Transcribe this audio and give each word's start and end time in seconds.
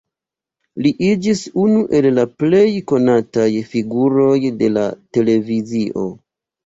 Li 0.85 0.91
iĝis 1.07 1.43
unu 1.63 1.83
el 1.99 2.07
la 2.19 2.25
plej 2.43 2.63
konataj 2.93 3.47
figuroj 3.75 4.33
de 4.63 4.71
la 4.79 4.87
televizio. 5.19 6.09